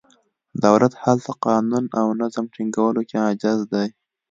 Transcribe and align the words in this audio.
دولت 0.65 0.93
هلته 1.03 1.31
قانون 1.45 1.85
او 1.99 2.07
نظم 2.21 2.45
ټینګولو 2.53 3.01
کې 3.09 3.17
عاجز 3.25 3.59
دی. 3.73 3.87